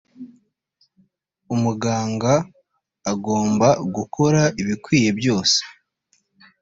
umuganga 1.53 2.33
agomba 3.11 3.69
gukora 3.95 4.41
ibikwiye 4.61 5.09
byose. 5.19 5.59